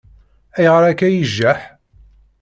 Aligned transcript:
Ayɣer 0.57 0.83
akka 0.89 1.07
i 1.09 1.17
ijaḥ? 1.23 1.61